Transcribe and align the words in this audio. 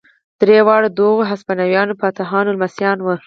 درې 0.41 0.59
واړه 0.67 0.89
د 0.91 0.97
هغو 1.07 1.27
هسپانوي 1.31 1.71
فاتحانو 2.01 2.53
لمسیان 2.55 2.97
وو. 3.01 3.15